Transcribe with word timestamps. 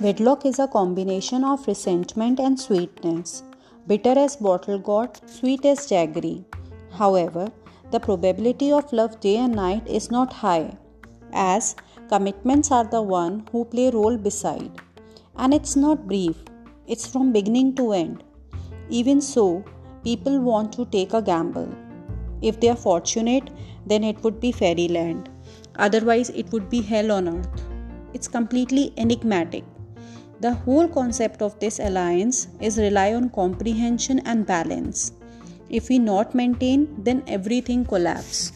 Wedlock 0.00 0.44
is 0.44 0.58
a 0.58 0.66
combination 0.66 1.44
of 1.44 1.68
resentment 1.68 2.40
and 2.40 2.58
sweetness, 2.58 3.44
bitter 3.86 4.18
as 4.18 4.34
bottle 4.34 4.76
gourd, 4.76 5.20
sweet 5.26 5.64
as 5.64 5.86
jaggery. 5.86 6.44
However, 6.90 7.46
the 7.92 8.00
probability 8.00 8.72
of 8.72 8.92
love 8.92 9.20
day 9.20 9.36
and 9.36 9.54
night 9.54 9.86
is 9.86 10.10
not 10.10 10.32
high, 10.32 10.76
as 11.32 11.76
commitments 12.08 12.72
are 12.72 12.82
the 12.82 13.00
one 13.00 13.46
who 13.52 13.64
play 13.66 13.90
role 13.90 14.16
beside. 14.16 14.72
And 15.36 15.54
it's 15.54 15.76
not 15.76 16.08
brief, 16.08 16.42
it's 16.88 17.06
from 17.06 17.32
beginning 17.32 17.76
to 17.76 17.92
end. 17.92 18.24
Even 18.90 19.20
so, 19.20 19.64
people 20.02 20.40
want 20.40 20.72
to 20.72 20.86
take 20.86 21.12
a 21.12 21.22
gamble. 21.22 21.72
If 22.42 22.58
they 22.58 22.70
are 22.70 22.76
fortunate, 22.76 23.48
then 23.86 24.02
it 24.02 24.24
would 24.24 24.40
be 24.40 24.50
fairyland. 24.50 25.30
Otherwise, 25.76 26.30
it 26.30 26.50
would 26.50 26.68
be 26.68 26.80
hell 26.80 27.12
on 27.12 27.28
earth. 27.28 27.62
It's 28.12 28.26
completely 28.26 28.92
enigmatic. 28.96 29.62
The 30.40 30.54
whole 30.54 30.88
concept 30.88 31.42
of 31.42 31.58
this 31.60 31.78
alliance 31.78 32.48
is 32.60 32.78
rely 32.78 33.14
on 33.14 33.30
comprehension 33.30 34.20
and 34.26 34.44
balance. 34.46 35.12
If 35.70 35.88
we 35.88 35.98
not 35.98 36.34
maintain, 36.34 36.88
then 37.02 37.22
everything 37.26 37.84
collapse. 37.84 38.52